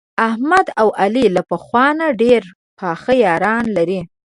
احمد 0.29 0.65
او 0.81 0.87
علي 1.01 1.25
له 1.35 1.41
پخوا 1.49 1.87
نه 1.99 2.07
ډېره 2.21 2.49
پخه 2.79 3.13
یاري 3.25 3.57
لري. 3.77 4.01